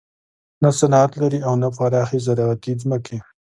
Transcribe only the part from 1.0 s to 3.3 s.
لري او نه پراخې زراعتي ځمکې.